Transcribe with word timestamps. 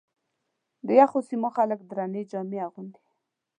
د 0.87 0.89
یخو 0.99 1.19
سیمو 1.29 1.49
خلک 1.55 1.79
درنې 1.89 2.21
جامې 2.31 2.59
اغوندي. 2.67 3.01